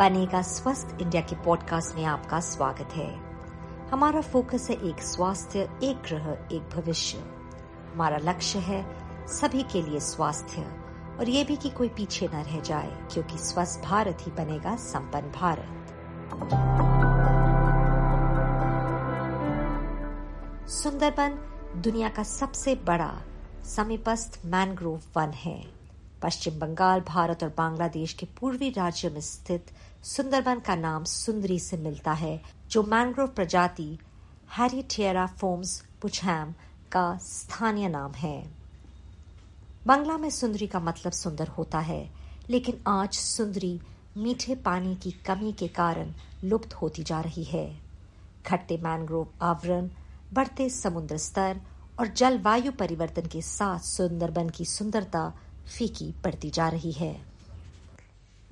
[0.00, 3.20] बनेगा स्वस्थ इंडिया के पॉडकास्ट में आपका स्वागत है।
[3.90, 7.18] हमारा फोकस है एक स्वास्थ्य, एक ग्रह, एक भविष्य।
[7.94, 10.62] हमारा लक्ष्य है सभी के लिए स्वास्थ्य।
[11.18, 15.30] और ये भी कि कोई पीछे न रह जाए, क्योंकि स्वस्थ भारत ही बनेगा संपन्न
[15.30, 15.86] भारत।
[20.68, 21.30] सुंदरबन
[21.76, 23.22] दुनिया का सबसे बड़ा,
[23.64, 25.79] समीपस्थ मैनग्रोव वन है।
[26.22, 29.66] पश्चिम बंगाल, भारत और बांग्लादेश के पूर्वी राज्य में स्थित
[30.02, 33.98] सुंदरबन का नाम सुंदरी से मिलता है, जो मैंग्रोव प्रजाति
[34.58, 36.54] हैरिटियरा फोम्स पुछैम
[36.92, 38.50] का स्थानीय नाम है।
[39.86, 42.10] बांग्ला में सुंदरी का मतलब सुंदर होता है,
[42.50, 43.80] लेकिन आज सुंदरी
[44.16, 46.12] मीठे पानी की कमी के कारण
[46.44, 47.80] लुप्त होती जा रही है।
[48.46, 49.90] खट्टे मैंग्रोव आवरण,
[50.32, 51.60] बढ़ते समुद्र स्तर
[52.00, 55.32] और जलवायु परिवर्तन के साथ सुंदरबन की सुंदरता
[55.70, 57.26] फीकी पड़ती जा रही है।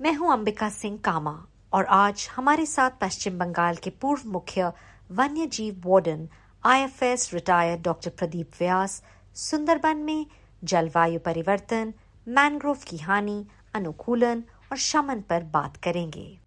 [0.01, 4.71] मैं हूँ अंबिका सिंह कामा और आज हमारे साथ पश्चिम बंगाल के पूर्व मुख्य
[5.11, 6.29] वन्य जीव warden
[6.65, 9.03] IFS retired doctor Pradeep Vyas
[9.35, 10.25] Sundarban में
[10.63, 11.93] जलवायु परिवर्तन
[12.27, 16.39] मैनग्रोव की हानि, अनुकूलन और शमन पर बात करेंगे।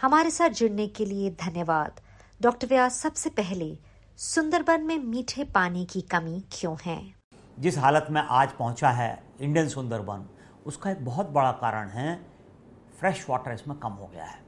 [0.00, 2.00] हमारे साथ जुड़ने के लिए धन्यवाद।
[2.40, 3.78] डॉक्टर व्यास सबसे पहले,
[4.16, 7.17] सुंदरबन में मीठे पानी की कमी क्यों है?
[7.58, 10.24] जिस हालत में आज पहुँचा है, इंडियन सुंदरबन,
[10.66, 12.14] उसका एक बहुत बड़ा कारण है
[13.00, 14.38] फ्रेश वाटर इसमें कम हो गया है।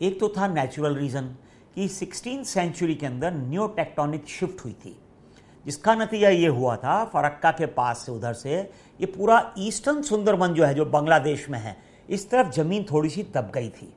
[0.00, 1.34] एक तो था नेचुरल रीज़न
[1.76, 4.96] कि सिक्सटीन सेंचुरी के अंदर न्यू टेक्टोनिक शिफ्ट हुई थी।
[5.66, 8.60] जिसका नतीजा ये हुआ था, फरक्का के पास से उधर से,
[9.00, 11.76] ये पूरा ईस्टर्न सुंदरबन जो है, जो बांग्लादेश में है,
[12.08, 13.94] इस तरफ़ ज़मीन थोड़ी सी दब गई थी।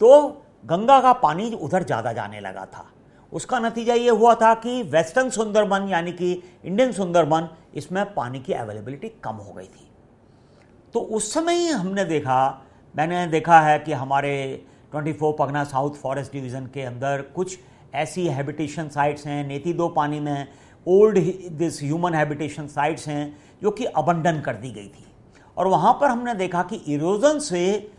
[0.00, 0.28] तो
[0.66, 2.90] गंगा का पानी उधर ज़्यादा जाने लगा था।
[3.32, 6.32] उसका नतीजा ये हुआ था कि वेस्टर्न सुंदरबन, यानी कि
[6.64, 9.88] इंडियन सुंदरबन इसमें पानी की अवेलेबिलिटी कम हो गई थी।
[10.94, 12.64] तो उस समय ही हमने देखा,
[12.96, 17.58] मैंने देखा है कि हमारे 24 पगना साउथ फॉरेस्ट डिवीज़न के अंदर कुछ
[17.94, 20.48] ऐसी हैबिटेशन साइट्स हैं, नेती दो पानी में
[20.86, 21.18] old
[21.52, 25.06] this human habitation sites हैं, जो कि अबंडन कर दी गई थी।
[25.56, 27.90] और वहाँ पर हमने देखा कि इरोजन से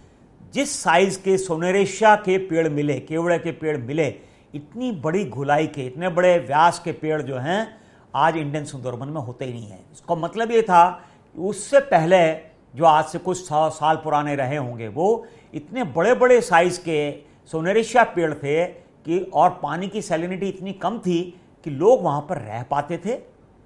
[0.53, 4.07] जिस साइज़ के सोनेरेशिया के पेड़ मिले, केवड़े के पेड़ मिले,
[4.53, 7.84] इतनी बड़ी घुलाई के, इतने बड़े व्यास के पेड़ जो हैं
[8.15, 11.01] आज इंडियन सुंदरबन में होते ही नहीं है। इसका मतलब ये था,
[11.35, 12.33] उससे पहले
[12.75, 17.11] जो आज से कुछ सौ, साल पुराने रहे होंगे, वो इतने बड़े बड़े साइज़ के
[17.51, 21.21] सोनेरिशिया पेड़ थे कि, और पानी की सैलिनिटी इतनी कम थी
[21.65, 23.17] कि लोग वहाँ पर रह पाते थे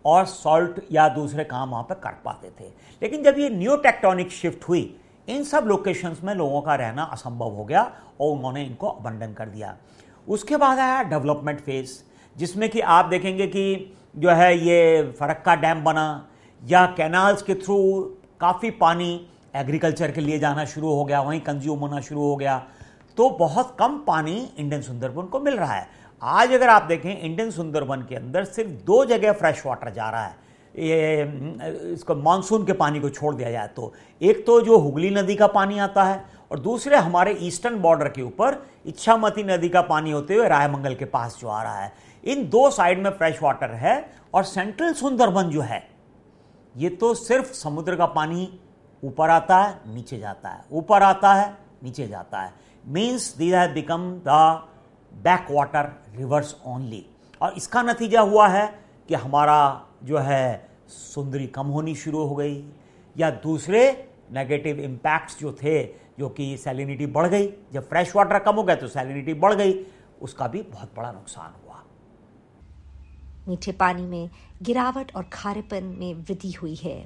[0.06, 2.70] और सॉल्ट या दूसरे काम वहाँ पर कर पाते थे।
[3.02, 4.96] लेकिन जब ये न्यू टेक्टोनिक शिफ्ट हुई,
[5.28, 7.82] इन सब लोकेशंस में लोगों का रहना असंभव हो गया
[8.22, 9.78] और उन्होंने इनको अबंडन कर दिया।
[10.28, 12.00] उसके बाद आया डेवलपमेंट फ़ेज़
[12.36, 16.28] जिसमें कि आप देखेंगे कि जो है ये फरक्का डैम बना,
[16.62, 17.78] या कैनाल्स के थ्रू
[18.42, 19.10] काफ़ी पानी
[19.56, 22.58] एग्रीकल्चर के लिए जाना शुरू हो गया, वहीं कंज्यूम होना शुरू हो गया।
[23.18, 25.88] तो बहुत कम पानी इंडियन सुंदरबन को मिल रहा है।
[26.22, 30.26] आज अगर आप देखें, इंडियन सुंदरबन के अंदर सिर्फ़ दो जगह फ्रेश वाटर जा रहा
[30.26, 30.36] है।
[30.76, 31.24] ये,
[31.94, 35.48] इसको मानसून के पानी को छोड़ दिया जाए तो। एक तो जो हुगली नदी का
[35.48, 40.36] पानी आता है, और दूसरे हमारे ईस्टर्न बॉर्डर के ऊपर इच्छामती नदी का पानी होते
[40.36, 41.92] हुए रायमंगल के पास जो आ रहा है।
[42.24, 45.88] इन दो साइड में फ्रेश वाटर है और सेंट्रल सुंदरबन जो है,
[46.76, 48.60] ये तो सिर्फ़ समुद्र का पानी
[49.04, 51.54] ऊपर आता है, नीचे जाता है। ऊपर आता है,
[51.84, 52.54] नीचे जाता है।
[52.84, 54.68] Means they have become the
[55.12, 57.06] back water rivers only
[57.42, 58.68] और इसका नतीजा हुआ है
[59.10, 62.64] कि हमारा जो है, सुंदरी कम होनी शुरू हो गई,
[63.16, 63.82] या दूसरे
[64.32, 65.84] नेगेटिव इम्पैक्ट्स जो थे,
[66.20, 69.74] जो कि सैलिनिटी बढ़ गई। जब फ्रेश वाटर कम हो गया तो सैलिनिटी बढ़ गई,
[70.22, 71.69] उसका भी बहुत बड़ा नुकसान हुआ।
[73.50, 74.30] मीठे पानी में
[74.64, 76.98] गिरावट और खारेपन में वृद्धि हुई है।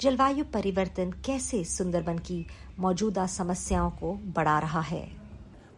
[0.00, 2.46] जलवायु परिवर्तन कैसे सुंदरबन की
[2.80, 5.06] मौजूदा समस्याओं को बढ़ा रहा है?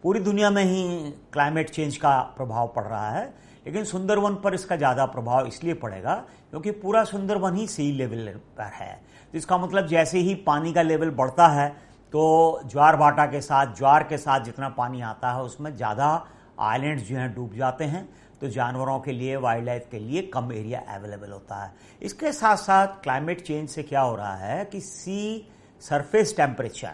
[0.03, 3.25] पूरी दुनिया में ही क्लाइमेट चेंज का प्रभाव पड़ रहा है,
[3.65, 6.15] लेकिन सुंदरवन पर इसका ज़्यादा प्रभाव इसलिए पड़ेगा
[6.49, 8.93] क्योंकि पूरा सुंदरवन ही सी लेवल पर है।
[9.33, 11.67] तो इसका मतलब जैसे ही पानी का लेवल बढ़ता है
[12.13, 16.25] तो ज्वार भाटा के साथ, ज्वार के साथ जितना पानी आता है, उसमें ज़्यादा
[16.61, 18.07] आइलैंड्स जो हैं डूब जाते हैं।
[18.41, 22.57] तो जानवरों के लिए वाइल्ड लाइफ के लिए कम एरिया अवेलेबल होता है। इसके साथ
[22.57, 25.47] साथ क्लाइमेट चेंज से क्या हो रहा है कि सी
[25.81, 26.93] सरफेस टेम्परेचर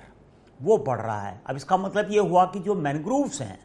[0.59, 3.59] वो बढ़ रहा है। अब इसका मतलब ये हुआ कि जो मैनग्रूव्स हैं,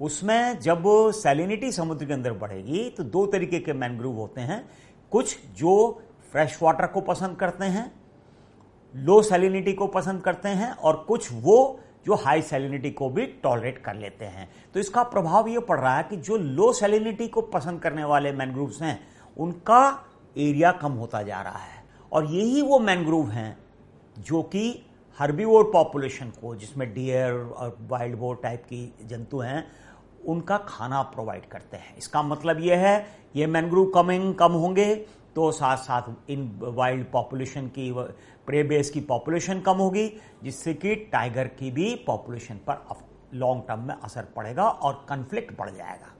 [0.00, 4.64] उसमें जब सैलिनिटी समुद्र के अंदर बढ़ेगी तो दो तरीके के मैनग्रूव होते हैं।
[5.12, 7.90] कुछ जो फ्रेश वाटर को पसंद करते हैं
[8.94, 13.78] लो सैलिनिटी को पसंद करते हैं, और कुछ वो जो हाई सैलिनिटी को भी टॉलरेट
[13.78, 17.40] कर लेते हैं। तो इसका प्रभाव ये पड़ रहा है कि जो लो सैलिनिटी को
[17.40, 18.98] पसंद करने वाले मैनग्रूव्स हैं,
[19.36, 20.04] उनका
[20.36, 23.58] एरिया कम होता जा रहा है। और यही वो मैनग्रूव हैं
[24.18, 24.86] जो कि
[25.18, 29.64] हर्बीवोर पॉपुलेशन को, जिसमें डियर और वाइल्ड बोर टाइप की जंतु हैं,
[30.26, 33.06] उनका खाना प्रोवाइड करते हैं। इसका मतलब यह है,
[33.36, 35.06] ये मैनग्रूव कमिंग कम होंगे
[35.36, 37.90] तो साथ साथ इन वाइल्ड पॉपुलेशन की
[38.46, 40.08] प्रे बेस की पॉपुलेशन कम होगी,
[40.44, 42.84] जिससे कि टाइगर की भी पॉपुलेशन पर
[43.34, 46.14] लॉन्ग टर्म में असर पड़ेगा और कन्फ्लिक्ट बढ़ जाएगा।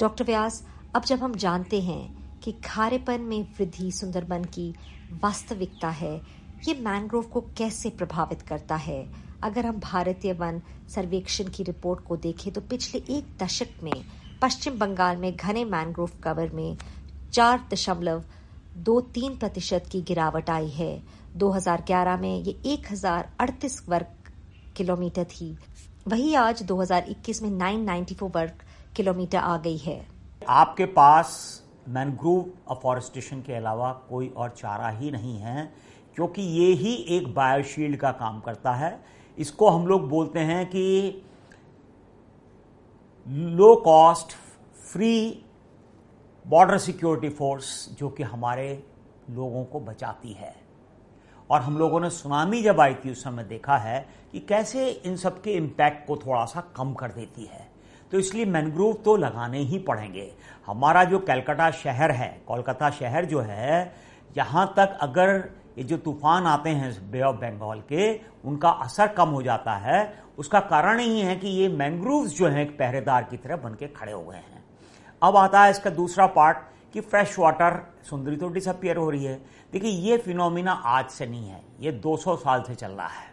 [0.00, 0.62] डॉक्टर व्यास
[0.96, 4.74] अब जब हम जानते हैं कि खारेपन में वृद्धि सुंदरबन की
[5.22, 6.20] वास्तविकता है,
[6.68, 9.04] ये मैंग्रोव को कैसे प्रभावित करता है?
[9.44, 13.92] अगर हम भारतीय वन सर्वेक्षण की रिपोर्ट को देखें तो पिछले एक दशक में
[14.42, 16.76] पश्चिम बंगाल में घने मैंग्रोव कवर में
[17.32, 18.22] चार दशमलव
[18.76, 21.02] दो तीन प्रतिशत की गिरावट आई है।
[21.36, 24.30] 2011 में ये एक हज़ार अड़तीस वर्ग
[24.76, 25.56] किलोमीटर थी।
[26.08, 28.62] वही आज 2021 में 994 वर्ग
[28.96, 30.00] किलोमीटर आ गई है।
[30.42, 31.36] आपके पास
[31.88, 35.70] मैनग्रोव अफॉरेस्टेशन के अलावा कोई और चारा ही नहीं है,
[36.16, 38.98] क्योंकि ये ही एक बायोशील्ड का काम करता है।
[39.38, 41.22] इसको हम लोग बोलते हैं कि
[43.26, 44.32] low cost
[44.84, 45.44] free
[46.46, 48.82] border security force जो कि हमारे
[49.30, 50.54] लोगों को बचाती है।
[51.50, 55.16] और हम लोगों ने सुनामी जब आई थी, उस समय देखा है कि कैसे इन
[55.16, 57.68] सब के इम्पैक्ट को थोड़ा सा कम कर देती है।
[58.12, 60.30] तो इसलिए मैनग्रोव तो लगाने ही पड़ेंगे।
[60.66, 63.94] हमारा जो कैलकाटा शहर है, कोलकाता शहर जो है,
[64.36, 65.48] यहाँ तक अगर
[65.78, 68.14] ये जो तूफ़ान आते हैं बे ऑफ़ बंगाल के,
[68.44, 72.66] उनका असर कम हो जाता है। उसका कारण ही है कि ये मैंग्रोव्स जो हैं
[72.76, 74.59] पहरेदार की तरह बन के खड़े हुए हैं।
[75.22, 76.58] अब आता है इसका दूसरा पार्ट
[76.94, 79.34] कि फ्रेश वाटर सुंदरी तो डिसअपियर हो रही है।
[79.72, 83.28] देखिए, ये फिनोमिना आज से नहीं है, ये 200 साल से चल रहा है।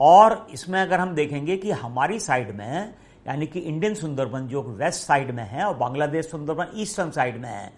[0.00, 2.94] और इसमें अगर हम देखेंगे कि हमारी साइड में,
[3.26, 7.48] यानी कि इंडियन सुंदरबन जो वेस्ट साइड में है और बांग्लादेश सुंदरबन ईस्टर्न साइड में
[7.48, 7.72] है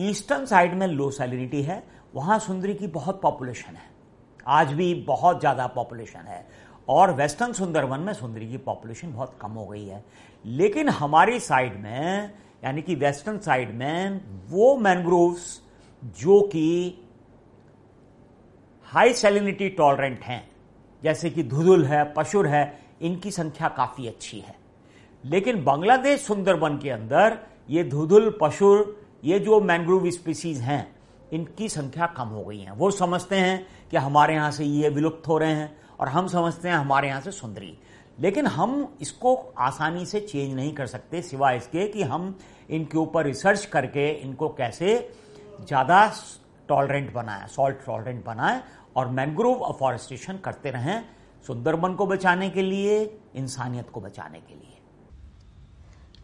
[0.00, 1.82] ईस्टर्न साइड में लो सैलिनिटी है,
[2.14, 3.90] वहाँ सुंदरी की बहुत पॉपुलेशन है।
[4.46, 6.46] आज भी बहुत ज़्यादा पॉपुलेशन है।
[6.88, 10.04] और वेस्टर्न सुंदरबन में सुंदरी की पॉपुलेशन बहुत कम हो गई है।
[10.44, 12.32] लेकिन हमारी साइड में
[12.64, 15.60] यानी कि वेस्टर्न साइड में वो मैनग्रोव्स
[16.04, 16.98] जो कि
[18.84, 20.50] हाई सेलिनिटी टॉलरेंट हैं,
[21.02, 24.54] जैसे कि धुधुल है, पशुर है, इनकी संख्या काफ़ी अच्छी है।
[25.24, 27.38] लेकिन बांग्लादेश सुंदरबन के अंदर
[27.70, 30.96] ये धुधुल, पशुर, ये जो मैंग्रोव स्पीसीज हैं,
[31.32, 35.28] इनकी संख्या कम हो गई है। वो समझते हैं कि हमारे यहाँ से ये विलुप्त
[35.28, 37.78] हो रहे हैं और हम समझते हैं हमारे यहाँ से सुंदरी।
[38.20, 42.38] लेकिन हम इसको आसानी से चेंज नहीं कर सकते सिवाय इसके कि हम
[42.70, 44.96] इनके ऊपर रिसर्च करके इनको कैसे
[45.60, 46.12] ज़्यादा
[46.68, 48.62] टॉलरेंट बनाए सॉल्ट टॉलरेंट बनाए
[48.96, 51.04] और मैंग्रोव अफॉरेस्टेशन करते रहें
[51.46, 54.78] सुंदरबन को बचाने के लिए इंसानियत को बचाने के लिए।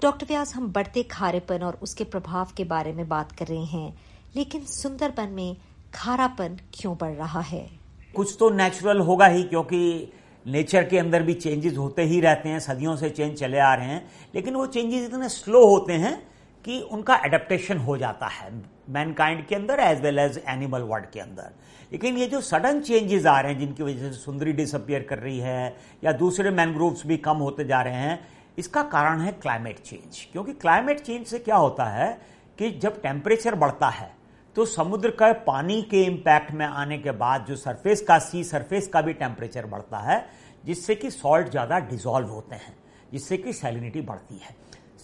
[0.03, 3.99] डॉक्टर व्यास हम बढ़ते खारेपन और उसके प्रभाव के बारे में बात कर रहे हैं
[4.37, 5.57] लेकिन सुंदरबन में
[5.95, 7.69] खारापन क्यों बढ़ रहा है?
[8.17, 10.13] कुछ तो नेचुरल होगा ही क्योंकि
[10.47, 13.87] नेचर के अंदर भी चेंजेस होते ही रहते हैं, सदियों से चेंज चले आ रहे
[13.87, 16.17] हैं, लेकिन वो चेंजेस इतने स्लो होते हैं
[16.65, 18.51] कि उनका एडेप्टेशन हो जाता है
[18.91, 21.51] मैनकाइंड के अंदर as well as animal world के अंदर।
[21.93, 25.39] लेकिन ये जो सडन चेंजेस आ रहे हैं, जिनकी वजह से सुंदरी डिसअपियर कर रही
[25.39, 28.19] है, या दूसरे मैनग्रोव्स भी कम होते जा रहे हैं,
[28.59, 32.11] इसका कारण है क्लाइमेट चेंज क्योंकि क्लाइमेट चेंज से क्या होता है
[32.59, 34.11] कि जब टेम्परेचर बढ़ता है
[34.59, 38.87] तो समुद्र का पानी के इम्पैक्ट में आने के बाद जो सरफेस का सी सरफेस
[38.89, 40.25] का भी टेम्परेचर बढ़ता है,
[40.65, 42.75] जिससे कि सॉल्ट ज़्यादा डिजोल्व होते हैं,
[43.13, 44.55] जिससे कि सैलिनिटी बढ़ती है।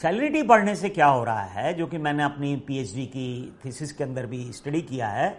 [0.00, 4.04] सैलिनिटी बढ़ने से क्या हो रहा है, जो कि मैंने अपनी पीएचडी की थीसिस के
[4.04, 5.30] अंदर भी स्टडी किया है,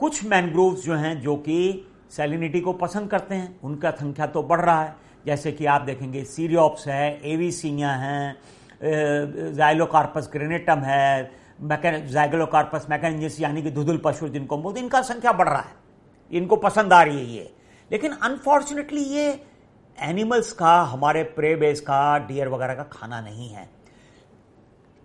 [0.00, 4.60] कुछ मैनग्रोव्स जो हैं, जो कि सैलिनिटी को पसंद करते हैं, उनका संख्या तो बढ़
[4.60, 4.94] रहा है।
[5.26, 8.36] जैसे कि आप देखेंगे सीरियोप्स है एवीसिया हैं
[9.54, 15.60] जाइलोकार्पस ग्रेनेटम है जैगलोकार्पस मैकेनिजिस यानी कि धुधुल पशु जिनको बोलते इनका संख्या बढ़ रहा
[15.60, 15.74] है।
[16.32, 17.56] इनको पसंद आ रही है ये।
[17.92, 19.46] लेकिन अनफॉर्चुनेटली ये
[20.00, 23.70] एनिमल्स का, हमारे प्रे बेस का डियर वगैरह का खाना नहीं है।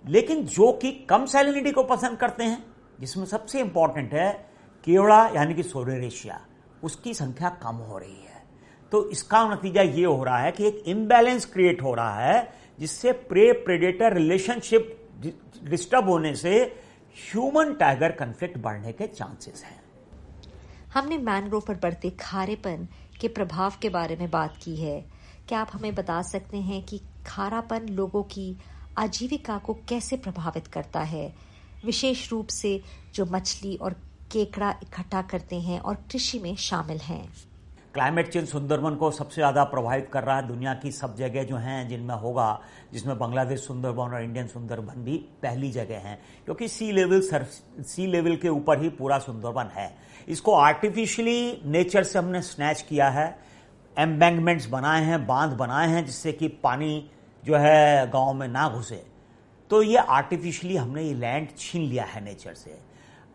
[0.08, 2.66] लेकिन जो कि कम सैलिनिटी को पसंद करते हैं,
[3.00, 4.50] जिसमें सबसे इंपॉर्टेंट है,
[4.86, 6.42] केवड़ा, यानी कि सोरेशिया
[6.84, 8.44] उसकी संख्या कम हो रही है।
[8.92, 13.12] तो इसका नतीजा ये हो रहा है कि एक इम्बैलेंस क्रिएट हो रहा है, जिससे
[13.12, 14.99] प्रे प्रेडेटर रिलेशनशिप
[15.64, 16.64] डिस्टर्ब होने से
[17.32, 19.82] ह्यूमन टाइगर कन्फ्लिक्ट बढ़ने के चांसेस हैं।
[20.94, 22.88] हमने मैनग्रोव पर बढ़ते खारेपन
[23.22, 25.06] के प्रभाव के बारे में बात की है।
[25.48, 28.58] क्या आप हमें बता सकते हैं कि खारापन लोगों की
[28.98, 31.36] आजीविका को कैसे प्रभावित करता है?
[31.86, 32.82] विशेष रूप से
[33.16, 33.94] जो मछली और
[34.32, 37.49] केकड़ा इकट्ठा करते हैं और कृषि में शामिल हैं।
[38.00, 41.56] क्लाइमेट चेंज सुंदरबन को सबसे ज़्यादा प्रभावित कर रहा है। दुनिया की सब जगह जो
[41.56, 42.62] हैं, जिनमें होगा,
[42.94, 47.44] जिसमें बांग्लादेश सुंदरबन और इंडियन सुंदरबन भी पहली जगह हैं क्योंकि sea level sir
[47.84, 49.92] sea level के ऊपर ही पूरा सुंदरबन है।
[50.28, 53.28] इसको आर्टिफिशियली नेचर से हमने स्नैच किया है
[53.98, 57.10] एम्बैंकमेंट्स बनाए हैं, बाँध बनाए हैं, जिससे कि पानी
[57.44, 59.04] जो है गाँव में ना घुसे।
[59.72, 62.80] तो ये आर्टिफिशियली हमने ये लैंड छीन लिया है नेचर से।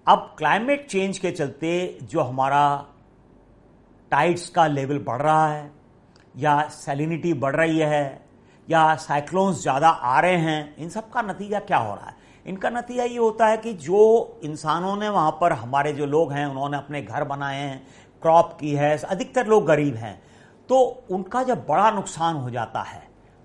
[0.06, 2.64] अब क्लाइमेट चेंज के चलते जो हमारा
[4.14, 5.70] टाइड्स का लेवल बढ़ रहा है,
[6.36, 8.26] या सेलिनिटी बढ़ रही है,
[8.68, 12.14] या साइक्लोन्स ज़्यादा आ रहे हैं, इन सब का नतीजा क्या हो रहा है?
[12.46, 16.46] इनका नतीजा ये होता है कि जो इंसानों ने वहाँ पर हमारे जो लोग हैं,
[16.46, 17.86] उन्होंने अपने घर बनाए हैं
[18.22, 20.22] क्रॉप की है, अधिकतर लोग गरीब हैं
[20.68, 20.78] तो
[21.10, 23.02] उनका जब बड़ा नुकसान हो जाता है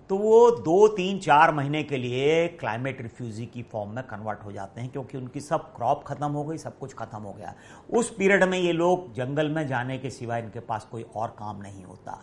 [0.10, 4.52] तो वो दो, तीन, चार महीने के लिए क्लाइमेट रिफ्यूजी की फॉर्म में कन्वर्ट हो
[4.52, 7.54] जाते हैं क्योंकि उनकी सब क्रॉप खत्म हो गई, सब कुछ खत्म हो गया।
[7.90, 11.62] उस पीरियड में ये लोग जंगल में जाने के सिवाय इनके पास कोई और काम
[11.62, 12.18] नहीं होता।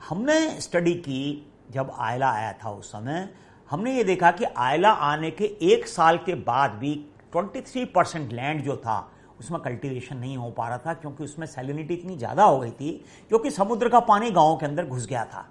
[0.00, 3.28] हमने स्टडी की जब आयला आया था उस समय,
[3.68, 6.94] हमने ये देखा कि आयला आने के एक साल के बाद भी
[7.32, 8.98] 23 परसेंट लैंड जो था,
[9.40, 12.92] उसमें कल्टीवेशन नहीं हो पा रहा था क्योंकि उसमें सैलिनिटी इतनी ज़्यादा हो गई थी,
[13.28, 15.46] क्योंकि समुद्र का पानी गाँवों के अंदर घुस गया था।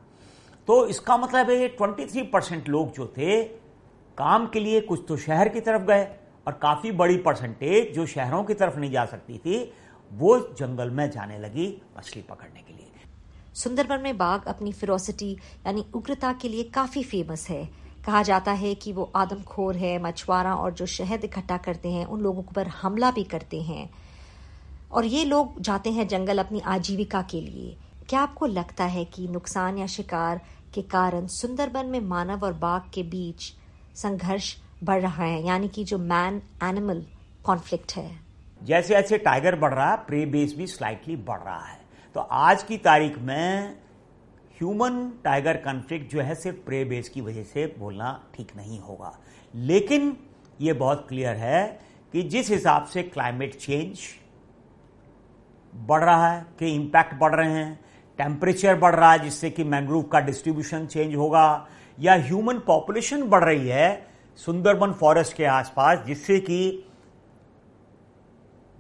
[0.68, 3.44] तो इसका मतलब है ट्वेंटी थ्री परसेंट लोग जो थे,
[4.18, 6.06] काम के लिए कुछ तो शहर की तरफ़ गए
[6.48, 9.74] और काफ़ी बड़ी परसेंटेज जो शहरों की तरफ़ नहीं जा सकती थी,
[10.14, 12.92] वो जंगल में जाने लगी मछली पकड़ने के लिए।
[13.54, 17.70] सुंदरबन में बाघ अपनी फिरोसिटी यानी उग्रता के लिए काफ़ी फ़ेमस है।
[18.06, 22.22] कहा जाता है कि वो आदमखोर है, मछुआरा और जो शहद इकट्ठा करते हैं, उन
[22.22, 23.90] लोगों पर हमला भी करते हैं।
[24.92, 27.78] और ये लोग जाते हैं जंगल अपनी आजीविका के लिए।
[28.10, 30.42] क्या आपको लगता है कि नुकसान या शिकार
[30.74, 33.54] के कारण सुंदरबन में मानव और बाघ के बीच
[33.96, 35.46] संघर्ष बढ़ रहा है?
[35.46, 37.06] यानी कि जो मैन एनिमल
[37.44, 38.20] कॉन्फ्लिक्ट है।
[38.64, 41.80] जैसे जैसे टाइगर बढ़ रहा है प्रे बेस भी स्लाइटली बढ़ रहा है।
[42.14, 43.78] तो आज की तारीख में
[44.58, 49.20] ह्यूमन टाइगर कॉन्फ्लिक्ट जो है, सिर्फ़ प्रे बेस की वजह से बोलना ठीक नहीं होगा।
[49.56, 50.18] लेकिन
[50.62, 51.82] यह बहुत क्लियर है
[52.12, 54.00] कि जिस हिसाब से क्लाइमेट चेंज
[55.76, 57.86] बढ़ रहा है, के इम्पैक्ट बढ़ रहे हैं
[58.18, 61.68] टेम्परेचर बढ़ रहा है, जिससे कि मैंग्रोव का डिस्ट्रीब्यूशन चेंज होगा,
[61.98, 64.08] या ह्यूमन पॉपुलेशन बढ़ रही है,
[64.40, 66.86] सुंदरबन फॉरेस्ट के आसपास, जिससे कि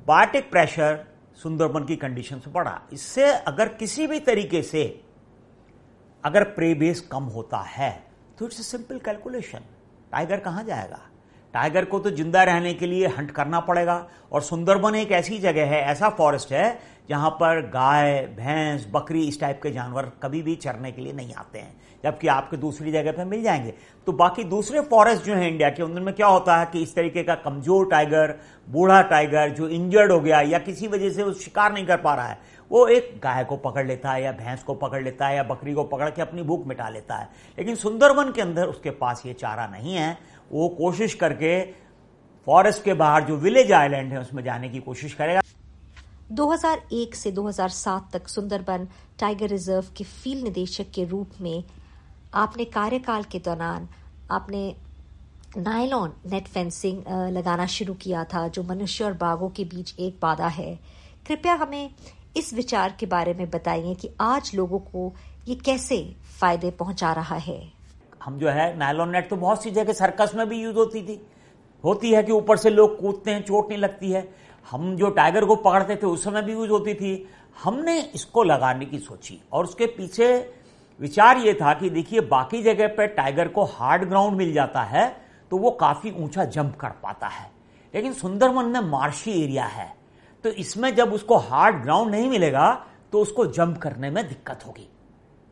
[0.07, 1.05] बायोटिक प्रेशर
[1.37, 4.83] सुंदरबन की कंडीशन से बढ़ा। इससे अगर किसी भी तरीके से
[6.23, 7.91] अगर प्रे बेस कम होता है
[8.39, 9.63] तो इट्स सिंपल कैलकुलेशन
[10.11, 10.99] टाइगर कहाँ जाएगा?
[11.55, 15.65] टाइगर को तो ज़िंदा रहने के लिए हंट करना पड़ेगा। और सुंदरबन एक ऐसी जगह
[15.65, 20.55] है, ऐसा फॉरेस्ट है, जहाँ पर गाय, भैंस, बकरी इस टाइप के जानवर कभी भी
[20.55, 23.73] चरने के लिए नहीं आते हैं। जबकि आपके दूसरी जगह पर मिल जाएँगे।
[24.07, 27.23] तो बाकी दूसरे फॉरेस्ट जो है इंडिया के उनमें क्या होता है कि इस तरीके
[27.23, 28.35] का कमज़ोर टाइगर,
[28.67, 32.15] बूढ़ा टाइगर, जो इंजर्ड हो गया या किसी वजह से वो शिकार नहीं कर पा
[32.15, 32.37] रहा है,
[32.71, 35.73] वो एक गाय को पकड़ लेता है या भैंस को पकड़ लेता है या बकरी
[35.73, 39.33] को पकड़ के अपनी भूख मिटा लेता है। लेकिन सुंदरवन के अंदर उसके पास ये
[39.33, 40.17] चारा नहीं है।
[40.51, 41.61] वो कोशिश करके
[42.47, 45.41] फॉरेस्ट के बाहर जो विलेज आइलैंड है, उसमें जाने की कोशिश करेगा।
[46.31, 48.87] 2001 से 2007 तक सुंदरबन
[49.19, 51.63] टाइगर रिज़र्व के फ़ील्ड निदेशक के रूप में
[52.33, 53.87] आपने कार्यकाल के दौरान
[54.31, 54.75] आपने
[55.57, 60.47] नायलॉन नेट फेंसिंग लगाना शुरू किया था, जो मनुष्य और बाघों के बीच एक बाधा
[60.47, 60.75] है।
[61.27, 61.89] कृपया हमें
[62.37, 65.13] इस विचार के बारे में बताइए कि आज लोगों को
[65.47, 66.03] ये कैसे
[66.39, 67.74] फ़ायदे पहुँचा रहा है।
[68.25, 71.21] हम जो है नायलॉन नेट तो बहुत सी जगह सर्कस में भी यूज़ होती थी।
[71.83, 74.27] होती है कि ऊपर से लोग कूदते हैं, चोट नहीं लगती है।
[74.67, 78.85] हम जो टाइगर को पकड़ते थे, उस समय भी यूज़ होती थी। हमने इसको लगाने
[78.85, 80.27] की सोची और उसके पीछे
[80.99, 85.07] विचार ये था कि देखिए, बाकी जगह पर टाइगर को हार्ड ग्राउंड मिल जाता है
[85.51, 87.49] तो वो काफ़ी ऊँचा जंप कर पाता है।
[87.93, 89.93] लेकिन सुंदरवन में मार्शी एरिया है
[90.43, 92.71] तो इसमें जब उसको हार्ड ग्राउंड नहीं मिलेगा
[93.11, 94.87] तो उसको जंप करने में दिक्कत होगी।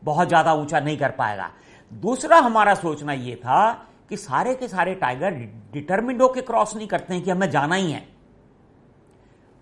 [0.02, 1.50] बहुत ज़्यादा ऊँचा नहीं कर पाएगा।
[1.94, 5.30] दूसरा हमारा सोचना यह था कि सारे के सारे टाइगर
[5.72, 8.08] डिटर्मिंड होकर क्रॉस नहीं करते हैं कि हमें जाना ही है।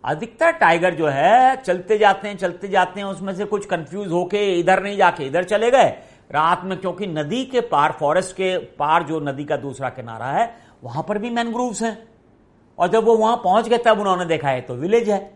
[0.04, 4.60] अधिकतर टाइगर जो है, चलते जाते हैं, चलते जाते हैं, उसमें से कुछ कंफ्यूज होके
[4.60, 5.88] इधर नहीं जाके इधर चले गए।
[6.30, 10.56] रात में क्योंकि नदी के पार फॉरेस्ट के पार जो नदी का दूसरा किनारा है,
[10.84, 12.08] वहाँ पर भी मैनग्रूव्स हैं।
[12.78, 15.34] और जब वो वहाँ पहुँच गए, तब उन्होंने देखा है तो विलेज है।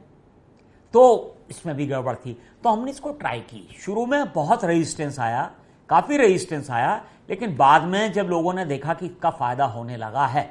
[0.93, 5.51] तो इसमें भी गड़बड़ थी। तो हमने इसको ट्राई की। शुरू में बहुत रेजिस्टेंस आया।
[5.91, 10.27] काफ़ी रेजिस्टेंस आया, लेकिन बाद में जब लोगों ने देखा कि इसका फ़ायदा होने लगा
[10.27, 10.51] है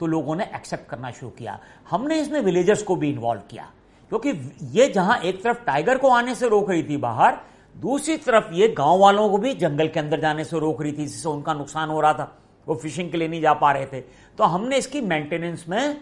[0.00, 1.58] तो लोगों ने एक्सेप्ट करना शुरू किया।
[1.90, 3.68] हमने इसमें विलेजर्स को भी इन्वॉल्व किया,
[4.12, 4.30] क्योंकि
[4.72, 7.38] ये जहाँ एक तरफ़ टाइगर को आने से रोक रही थी बाहर,
[7.76, 10.96] दूसरी तरफ़ ये गाँव वालों को भी जंगल के अंदर जाने से रोक रही थी,
[10.98, 12.32] जिससे उनका नुकसान हो रहा था।
[12.66, 14.00] वो फिशिंग के लिए नहीं जा पा रहे थे।
[14.38, 16.00] तो हमने इसकी मेंटेनेंस में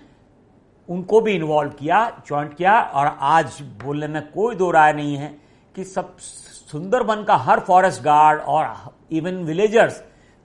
[0.89, 5.35] उनको भी इन्वॉल्व किया ज्वाइंट किया, और आज बोलने में कोई दो राय नहीं है
[5.75, 6.17] कि सब
[6.73, 9.95] सुंदरबन का हर फॉरेस्ट गार्ड और इवन विलेजर्स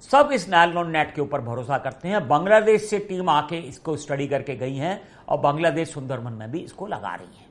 [0.04, 4.28] सब इस नायलॉन नेट के ऊपर भरोसा करते हैं। बांग्लादेश से टीम आके इसको स्टडी
[4.28, 4.92] करके गई है
[5.30, 7.46] और बांग्लादेश सुंदरबन में भी इसको लगा रही है।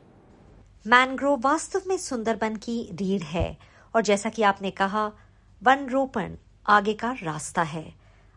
[0.87, 3.57] मैनग्रोव वास्तव में सुंदरबन की रीढ़ है
[3.95, 5.07] और जैसा कि आपने कहा
[5.63, 6.37] वन रोपण
[6.69, 7.85] आगे का रास्ता है।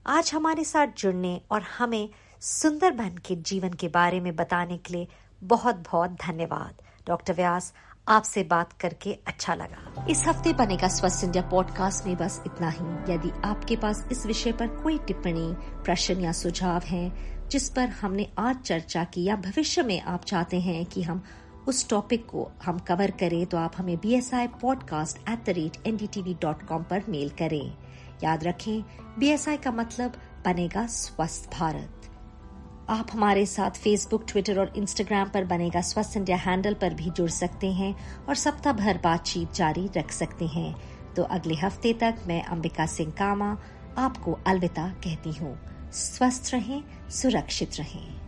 [0.06, 2.10] आज हमारे साथ जुड़ने और हमें
[2.42, 5.08] सुंदरबन के जीवन के बारे में बताने के लिए
[5.42, 7.74] बहुत बहुत धन्यवाद। डॉक्टर व्यास
[8.10, 13.14] आपसे बात करके अच्छा लगा। इस हफ़्ते बनेगा स्वस्थ इंडिया पॉडकास्ट में बस इतना ही।
[13.14, 17.12] यदि आपके पास इस विषय पर कोई टिप्पणी, प्रश्न या सुझाव है,
[17.48, 21.24] जिस पर हमने आज चर्चा की या भविष्य में आप चाहते हैं कि हम
[21.68, 25.50] उस टॉपिक को हम कवर करें तो आप हमें B S I podcast at the
[25.50, 27.78] rate N D T V dot com पर मेल करें।
[28.24, 28.82] याद रखें
[29.20, 30.14] बी एस आई का मतलब
[30.46, 31.99] बनेगा स्वस्थ भारत।
[32.90, 37.30] आप हमारे साथ फेसबुक ट्विटर और इंस्टाग्राम पर बनेगा स्वस्थ इंडिया हैंडल पर भी जुड़
[37.30, 37.94] सकते हैं
[38.28, 40.76] और सप्ताह भर बातचीत जारी रख सकते हैं।
[41.16, 43.58] तो अगले हफ़्ते तक मैं अंबिका सिंह कामा
[43.98, 45.58] आपको अलविदा कहती हूँ।
[45.94, 48.19] स्वस्थ रहें, सुरक्षित रहें।